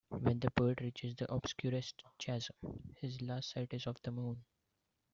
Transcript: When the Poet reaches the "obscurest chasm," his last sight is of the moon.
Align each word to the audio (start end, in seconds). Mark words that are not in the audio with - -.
When 0.09 0.39
the 0.39 0.49
Poet 0.49 0.81
reaches 0.81 1.13
the 1.15 1.31
"obscurest 1.31 2.01
chasm," 2.17 2.55
his 2.99 3.21
last 3.21 3.51
sight 3.51 3.71
is 3.75 3.85
of 3.85 4.01
the 4.01 4.09
moon. 4.09 4.43